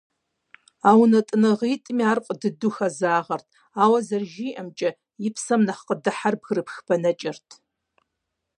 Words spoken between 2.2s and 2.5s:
фӏы